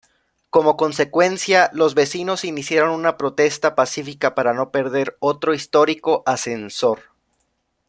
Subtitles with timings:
[0.49, 7.03] Como consecuencia, los vecinos iniciaron una protesta pacífica para no perder otro histórico ascensor.